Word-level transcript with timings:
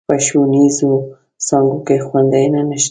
په 0.07 0.15
ښوونيزو 0.25 0.91
څانګو 1.47 1.77
کې 1.85 1.97
خونديينه 2.05 2.59
نشته. 2.69 2.79